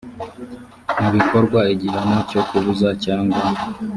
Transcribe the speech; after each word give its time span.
mu 1.01 1.09
bikorwa 1.17 1.59
igihano 1.73 2.17
cyo 2.29 2.41
kubuza 2.47 2.89
cyangwa 3.05 3.43